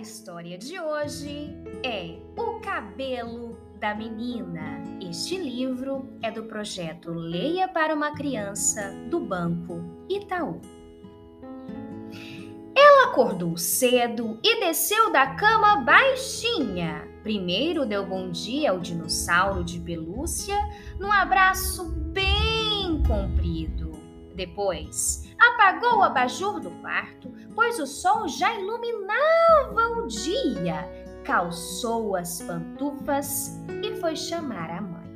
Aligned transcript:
história 0.00 0.58
de 0.58 0.78
hoje 0.78 1.56
é 1.82 2.18
O 2.36 2.60
Cabelo 2.60 3.58
da 3.80 3.94
Menina. 3.94 4.82
Este 5.00 5.38
livro 5.38 6.08
é 6.22 6.30
do 6.30 6.44
projeto 6.44 7.10
Leia 7.12 7.66
para 7.66 7.94
uma 7.94 8.14
Criança 8.14 8.92
do 9.08 9.20
Banco 9.20 9.82
Itaú. 10.08 10.60
Ela 12.74 13.10
acordou 13.10 13.56
cedo 13.56 14.38
e 14.44 14.60
desceu 14.60 15.10
da 15.10 15.34
cama 15.34 15.76
baixinha. 15.76 17.08
Primeiro 17.22 17.86
deu 17.86 18.06
bom 18.06 18.30
dia 18.30 18.72
ao 18.72 18.78
dinossauro 18.78 19.64
de 19.64 19.80
pelúcia 19.80 20.56
num 21.00 21.10
abraço 21.10 21.90
bem 22.12 23.02
comprido. 23.06 23.92
Depois 24.34 25.25
apagou 25.56 25.98
o 25.98 26.02
abajur 26.02 26.60
do 26.60 26.70
quarto, 26.82 27.32
pois 27.54 27.78
o 27.80 27.86
sol 27.86 28.28
já 28.28 28.54
iluminava 28.54 29.98
o 29.98 30.06
dia. 30.06 30.86
Calçou 31.24 32.14
as 32.14 32.40
pantufas 32.42 33.58
e 33.82 33.96
foi 33.96 34.14
chamar 34.14 34.70
a 34.70 34.80
mãe. 34.80 35.06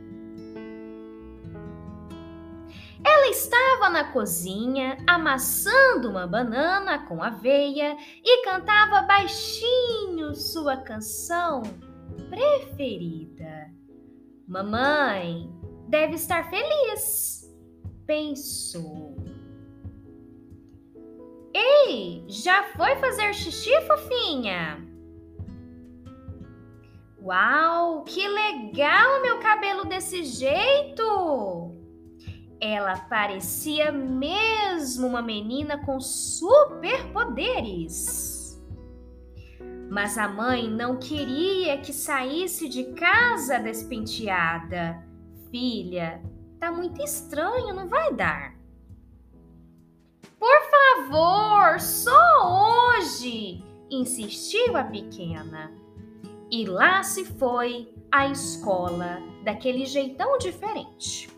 Ela 3.05 3.29
estava 3.29 3.89
na 3.91 4.13
cozinha 4.13 4.99
amassando 5.07 6.11
uma 6.11 6.27
banana 6.27 7.07
com 7.07 7.23
aveia 7.23 7.97
e 8.23 8.45
cantava 8.45 9.03
baixinho 9.03 10.35
sua 10.35 10.77
canção 10.79 11.63
preferida. 12.29 13.71
Mamãe 14.47 15.51
deve 15.89 16.15
estar 16.15 16.51
feliz, 16.51 17.49
pensou. 18.05 19.10
Já 22.29 22.65
foi 22.77 22.97
fazer 22.97 23.35
xixi, 23.35 23.71
fofinha? 23.87 24.87
Uau, 27.23 28.03
que 28.05 28.27
legal 28.27 29.21
meu 29.23 29.41
cabelo 29.41 29.85
desse 29.85 30.25
jeito! 30.25 31.77
Ela 32.61 32.97
parecia 32.97 33.91
mesmo 33.91 35.07
uma 35.07 35.23
menina 35.23 35.79
com 35.85 35.99
superpoderes. 36.01 38.41
Mas 39.91 40.17
a 40.17 40.29
mãe 40.29 40.69
não 40.69 40.99
queria 40.99 41.79
que 41.79 41.93
saísse 41.93 42.69
de 42.69 42.85
casa 42.93 43.59
despenteada. 43.59 45.05
Filha, 45.51 46.23
tá 46.59 46.71
muito 46.71 47.03
estranho, 47.03 47.75
não 47.75 47.89
vai 47.89 48.15
dar. 48.15 48.55
Por 50.39 50.70
favor, 51.09 51.81
só 51.81 52.99
hoje! 52.99 53.65
insistiu 53.91 54.77
a 54.77 54.85
pequena. 54.85 55.73
E 56.51 56.65
lá 56.65 57.03
se 57.03 57.25
foi 57.25 57.93
à 58.11 58.29
escola, 58.29 59.21
daquele 59.45 59.85
jeitão 59.87 60.39
diferente. 60.39 61.29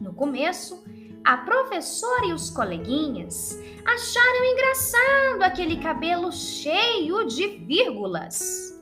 No 0.00 0.12
começo, 0.12 0.82
a 1.24 1.36
professora 1.36 2.26
e 2.26 2.32
os 2.32 2.50
coleguinhas 2.50 3.58
acharam 3.84 4.44
engraçado 4.44 5.42
aquele 5.42 5.76
cabelo 5.76 6.32
cheio 6.32 7.24
de 7.26 7.46
vírgulas. 7.46 8.76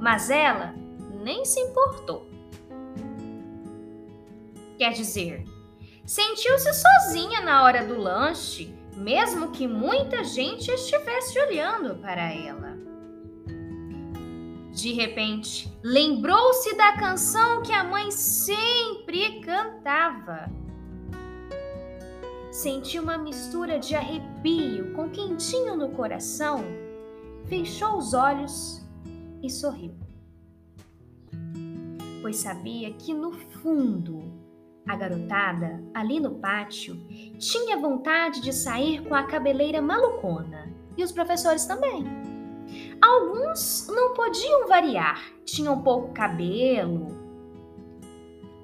Mas 0.00 0.30
ela 0.30 0.74
nem 1.22 1.44
se 1.44 1.60
importou. 1.60 2.26
Quer 4.76 4.92
dizer, 4.92 5.44
Sentiu-se 6.06 6.72
sozinha 6.72 7.40
na 7.40 7.64
hora 7.64 7.84
do 7.84 7.98
lanche, 7.98 8.72
mesmo 8.94 9.50
que 9.50 9.66
muita 9.66 10.22
gente 10.22 10.70
estivesse 10.70 11.36
olhando 11.36 11.96
para 11.96 12.32
ela. 12.32 12.76
De 14.70 14.92
repente, 14.92 15.68
lembrou-se 15.82 16.76
da 16.76 16.92
canção 16.92 17.60
que 17.60 17.72
a 17.72 17.82
mãe 17.82 18.12
sempre 18.12 19.40
cantava. 19.40 20.48
Sentiu 22.52 23.02
uma 23.02 23.18
mistura 23.18 23.80
de 23.80 23.96
arrepio 23.96 24.92
com 24.94 25.10
quentinho 25.10 25.74
no 25.74 25.90
coração, 25.90 26.64
fechou 27.46 27.98
os 27.98 28.14
olhos 28.14 28.80
e 29.42 29.50
sorriu. 29.50 29.94
Pois 32.22 32.36
sabia 32.36 32.92
que 32.92 33.12
no 33.12 33.32
fundo 33.32 34.35
a 34.86 34.94
garotada, 34.94 35.82
ali 35.92 36.20
no 36.20 36.36
pátio, 36.36 36.96
tinha 37.38 37.76
vontade 37.76 38.40
de 38.40 38.52
sair 38.52 39.02
com 39.02 39.14
a 39.14 39.24
cabeleira 39.24 39.82
malucona, 39.82 40.72
e 40.96 41.02
os 41.02 41.12
professores 41.12 41.66
também. 41.66 42.04
Alguns 43.00 43.88
não 43.88 44.14
podiam 44.14 44.66
variar, 44.68 45.20
tinham 45.44 45.82
pouco 45.82 46.12
cabelo, 46.12 47.08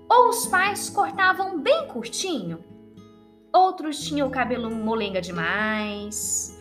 ou 0.09 0.29
os 0.29 0.47
pais 0.47 0.91
cortavam 0.91 1.59
bem 1.59 1.89
curtinho, 1.89 2.65
outros 3.53 4.01
tinham 4.01 4.29
o 4.29 4.31
cabelo 4.31 4.71
molenga 4.71 5.21
demais, 5.21 6.59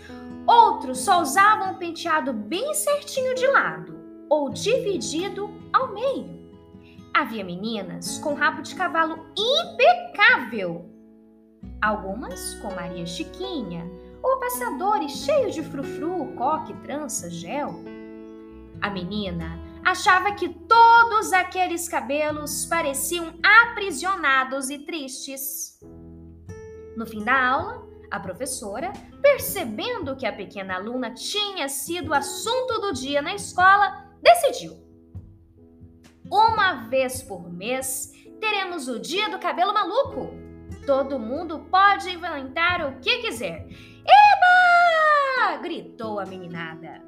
outros 0.48 1.00
só 1.00 1.22
usavam 1.22 1.74
o 1.74 1.78
penteado 1.78 2.34
bem 2.34 2.74
certinho 2.74 3.36
de 3.36 3.46
lado 3.48 4.00
ou 4.30 4.50
dividido 4.50 5.50
ao 5.74 5.94
meio. 5.94 6.41
Havia 7.14 7.44
meninas 7.44 8.18
com 8.20 8.34
rabo 8.34 8.62
de 8.62 8.74
cavalo 8.74 9.28
impecável, 9.38 10.90
algumas 11.82 12.54
com 12.56 12.74
Maria 12.74 13.06
Chiquinha, 13.06 13.86
ou 14.24 14.40
passadores 14.40 15.12
cheios 15.12 15.54
de 15.54 15.62
frufru, 15.62 16.34
coque, 16.38 16.74
trança, 16.82 17.30
gel. 17.30 17.76
A 18.82 18.90
menina 18.90 19.60
achava 19.84 20.32
que 20.34 20.48
todos 20.48 21.34
aqueles 21.34 21.90
cabelos 21.90 22.66
pareciam 22.66 23.34
aprisionados 23.44 24.70
e 24.70 24.80
tristes. 24.80 25.80
No 26.96 27.06
fim 27.06 27.24
da 27.24 27.50
aula, 27.50 27.88
a 28.10 28.20
professora, 28.20 28.94
percebendo 29.22 30.16
que 30.16 30.26
a 30.26 30.34
pequena 30.34 30.76
aluna 30.76 31.14
tinha 31.14 31.68
sido 31.68 32.14
assunto 32.14 32.80
do 32.80 32.94
dia 32.94 33.22
na 33.22 33.36
escola, 33.36 34.10
decidiu 34.22 34.91
uma 36.32 36.88
vez 36.88 37.22
por 37.22 37.52
mês, 37.52 38.14
teremos 38.40 38.88
o 38.88 39.00
Dia 39.00 39.30
do 39.30 39.38
Cabelo 39.38 39.74
Maluco. 39.74 40.30
Todo 40.86 41.20
mundo 41.20 41.68
pode 41.70 42.10
inventar 42.10 42.88
o 42.88 43.00
que 43.00 43.20
quiser. 43.20 43.68
Eba! 43.68 45.58
gritou 45.62 46.20
a 46.20 46.26
meninada. 46.26 47.02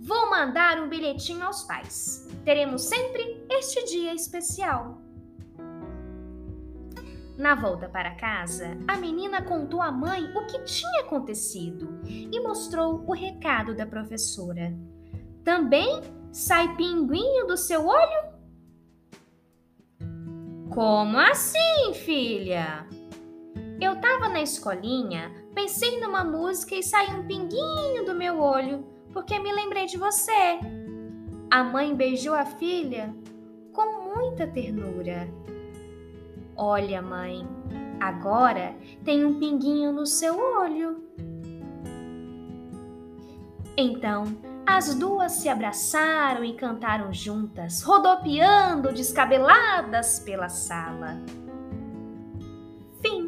Vou 0.00 0.30
mandar 0.30 0.80
um 0.80 0.88
bilhetinho 0.88 1.44
aos 1.44 1.64
pais. 1.64 2.26
Teremos 2.44 2.82
sempre 2.82 3.44
este 3.50 3.84
dia 3.84 4.14
especial. 4.14 5.02
Na 7.36 7.54
volta 7.54 7.88
para 7.88 8.14
casa, 8.16 8.76
a 8.86 8.96
menina 8.96 9.42
contou 9.42 9.80
à 9.80 9.90
mãe 9.90 10.24
o 10.36 10.46
que 10.46 10.62
tinha 10.64 11.00
acontecido 11.00 12.00
e 12.04 12.38
mostrou 12.40 13.04
o 13.06 13.12
recado 13.12 13.74
da 13.74 13.86
professora. 13.86 14.74
Também 15.42 16.19
sai 16.32 16.74
pinguinho 16.76 17.46
do 17.46 17.56
seu 17.56 17.86
olho? 17.86 18.30
Como 20.70 21.18
assim, 21.18 21.92
filha? 21.94 22.86
Eu 23.80 24.00
tava 24.00 24.28
na 24.28 24.40
escolinha, 24.40 25.32
pensei 25.54 26.00
numa 26.00 26.22
música 26.22 26.74
e 26.74 26.82
saiu 26.82 27.20
um 27.20 27.26
pinguinho 27.26 28.04
do 28.04 28.14
meu 28.14 28.38
olho, 28.38 28.84
porque 29.12 29.38
me 29.38 29.52
lembrei 29.52 29.86
de 29.86 29.96
você. 29.96 30.60
A 31.50 31.64
mãe 31.64 31.94
beijou 31.94 32.34
a 32.34 32.44
filha 32.44 33.14
com 33.72 34.14
muita 34.14 34.46
ternura. 34.46 35.28
Olha, 36.56 37.00
mãe, 37.00 37.46
agora 37.98 38.76
tem 39.04 39.24
um 39.24 39.38
pinguinho 39.40 39.92
no 39.92 40.06
seu 40.06 40.38
olho. 40.38 41.02
Então, 43.76 44.24
as 44.76 44.94
duas 44.94 45.32
se 45.32 45.48
abraçaram 45.48 46.44
e 46.44 46.54
cantaram 46.54 47.12
juntas, 47.12 47.82
rodopiando 47.82 48.92
descabeladas 48.92 50.20
pela 50.20 50.48
sala. 50.48 51.20
Fim. 53.02 53.26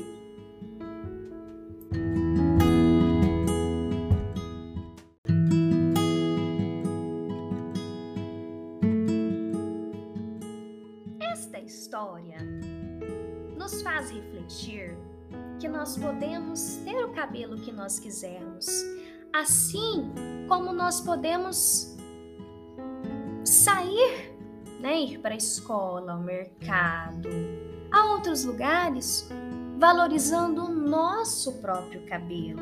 Esta 11.21 11.59
história 11.59 12.39
nos 13.57 13.83
faz 13.83 14.11
refletir 14.11 14.97
que 15.59 15.69
nós 15.69 15.97
podemos 15.97 16.77
ter 16.85 17.05
o 17.05 17.13
cabelo 17.13 17.59
que 17.61 17.73
nós 17.73 17.99
quisermos 17.99 18.92
assim 19.33 20.13
como 20.49 20.73
nós 20.73 21.01
podemos 21.01 21.97
sair, 23.45 24.37
né, 24.81 25.01
ir 25.01 25.19
para 25.19 25.35
a 25.35 25.37
escola, 25.37 26.13
ao 26.13 26.21
mercado, 26.21 27.29
a 27.91 28.13
outros 28.13 28.45
lugares, 28.45 29.29
valorizando 29.79 30.65
o 30.65 30.73
nosso 30.73 31.61
próprio 31.61 32.05
cabelo. 32.07 32.61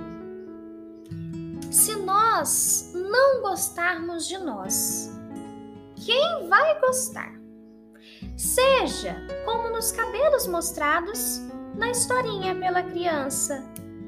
Se 1.70 1.94
nós 1.96 2.92
não 2.94 3.42
gostarmos 3.42 4.26
de 4.26 4.38
nós, 4.38 5.10
quem 5.96 6.48
vai 6.48 6.80
gostar? 6.80 7.32
Seja 8.36 9.16
como 9.44 9.70
nos 9.70 9.92
cabelos 9.92 10.46
mostrados 10.46 11.40
na 11.76 11.90
historinha 11.90 12.54
pela 12.54 12.82
criança, 12.82 13.62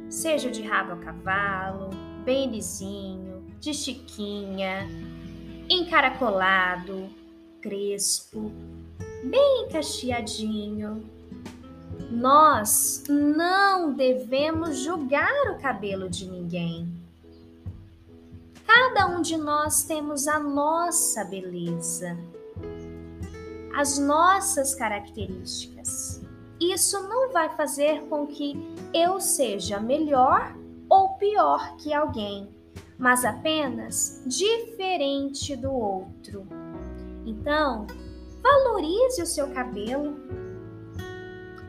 seja 0.08 0.50
de 0.50 0.62
rabo 0.62 0.92
a 0.92 0.96
cavalo, 0.96 1.90
bem 2.24 2.50
lisinho, 2.50 3.44
de 3.58 3.74
chiquinha, 3.74 4.88
encaracolado, 5.68 7.08
crespo, 7.60 8.50
bem 9.24 9.68
cacheadinho. 9.70 11.02
Nós 12.10 13.04
não 13.08 13.92
devemos 13.94 14.78
julgar 14.78 15.52
o 15.52 15.58
cabelo 15.60 16.08
de 16.08 16.30
ninguém. 16.30 16.92
Cada 18.66 19.06
um 19.06 19.20
de 19.20 19.36
nós 19.36 19.82
temos 19.82 20.26
a 20.28 20.38
nossa 20.38 21.24
beleza, 21.24 22.16
as 23.74 23.98
nossas 23.98 24.74
características. 24.74 26.22
Isso 26.60 27.02
não 27.08 27.32
vai 27.32 27.48
fazer 27.56 28.02
com 28.02 28.26
que 28.26 28.56
eu 28.94 29.20
seja 29.20 29.80
melhor 29.80 30.54
pior 31.22 31.76
que 31.76 31.94
alguém, 31.94 32.48
mas 32.98 33.24
apenas 33.24 34.20
diferente 34.26 35.54
do 35.54 35.72
outro. 35.72 36.44
Então, 37.24 37.86
valorize 38.42 39.22
o 39.22 39.26
seu 39.26 39.48
cabelo. 39.50 40.16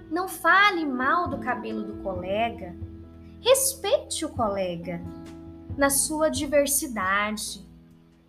Não 0.09 0.27
fale 0.27 0.83
mal 0.88 1.27
do 1.27 1.38
cabelo 1.38 1.83
do 1.83 2.01
colega. 2.01 2.75
Respeite 3.41 4.25
o 4.25 4.29
colega 4.29 5.00
na 5.77 5.91
sua 5.91 6.29
diversidade, 6.29 7.63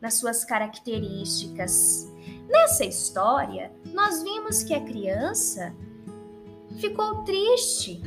nas 0.03 0.15
suas 0.15 0.45
características. 0.45 2.07
Nessa 2.51 2.85
história, 2.85 3.73
nós 3.95 4.23
vimos 4.23 4.63
que 4.63 4.75
a 4.75 4.85
criança 4.85 5.75
ficou 6.79 7.25
triste. 7.25 8.03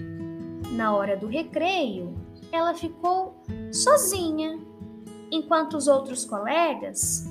Na 0.74 0.96
hora 0.96 1.18
do 1.18 1.26
recreio, 1.26 2.27
ela 2.52 2.74
ficou 2.74 3.42
sozinha, 3.72 4.60
enquanto 5.32 5.76
os 5.76 5.88
outros 5.88 6.26
colegas 6.26 7.28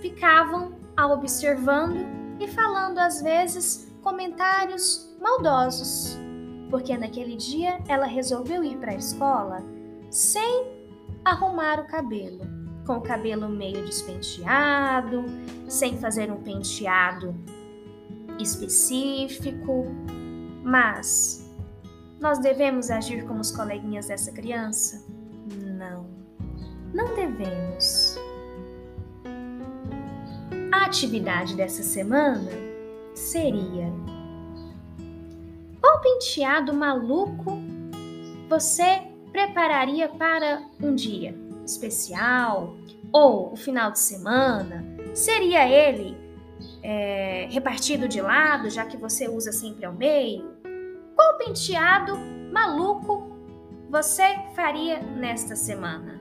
ficavam 0.00 0.72
a 0.96 1.06
observando 1.06 2.06
e 2.38 2.48
falando 2.48 2.98
às 2.98 3.22
vezes 3.22 3.90
comentários 4.02 5.14
maldosos, 5.20 6.18
porque 6.70 6.96
naquele 6.96 7.36
dia 7.36 7.80
ela 7.86 8.06
resolveu 8.06 8.64
ir 8.64 8.76
para 8.78 8.92
a 8.92 8.96
escola 8.96 9.62
sem 10.10 10.66
arrumar 11.24 11.80
o 11.80 11.86
cabelo, 11.86 12.40
com 12.86 12.94
o 12.94 13.00
cabelo 13.00 13.48
meio 13.48 13.84
despenteado, 13.84 15.24
sem 15.68 15.98
fazer 15.98 16.30
um 16.32 16.42
penteado 16.42 17.34
específico, 18.38 19.86
mas 20.62 21.39
nós 22.20 22.38
devemos 22.38 22.90
agir 22.90 23.24
como 23.24 23.40
os 23.40 23.50
coleguinhas 23.50 24.06
dessa 24.06 24.30
criança? 24.30 25.02
Não, 25.64 26.06
não 26.92 27.14
devemos. 27.14 28.16
A 30.70 30.84
atividade 30.84 31.56
dessa 31.56 31.82
semana 31.82 32.50
seria: 33.14 33.90
qual 35.80 36.00
penteado 36.02 36.74
maluco 36.74 37.58
você 38.48 39.02
prepararia 39.32 40.08
para 40.08 40.62
um 40.80 40.94
dia 40.94 41.34
especial 41.64 42.76
ou 43.12 43.54
o 43.54 43.56
final 43.56 43.90
de 43.90 43.98
semana? 43.98 44.84
Seria 45.14 45.66
ele 45.66 46.16
é, 46.82 47.48
repartido 47.50 48.06
de 48.06 48.20
lado, 48.20 48.68
já 48.68 48.84
que 48.84 48.96
você 48.96 49.26
usa 49.26 49.52
sempre 49.52 49.86
ao 49.86 49.94
meio? 49.94 50.59
Qual 51.14 51.36
penteado 51.38 52.16
maluco 52.52 53.30
você 53.88 54.24
faria 54.54 55.00
nesta 55.00 55.56
semana? 55.56 56.19